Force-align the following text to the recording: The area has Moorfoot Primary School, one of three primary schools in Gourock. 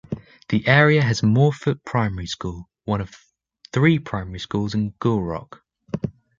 The 0.49 0.67
area 0.67 1.03
has 1.03 1.21
Moorfoot 1.21 1.85
Primary 1.85 2.25
School, 2.25 2.67
one 2.85 3.01
of 3.01 3.13
three 3.71 3.99
primary 3.99 4.39
schools 4.39 4.73
in 4.73 4.95
Gourock. 4.99 5.61